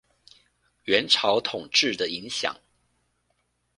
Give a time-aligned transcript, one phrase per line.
[0.85, 2.55] 元朝統治的影響